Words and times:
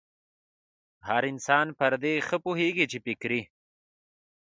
هر 1.07 1.21
انسان 1.31 1.67
پر 1.79 1.91
دې 2.03 2.13
ښه 2.27 2.37
پوهېږي 2.45 2.85
چې 2.91 2.97
فکري 3.05 3.41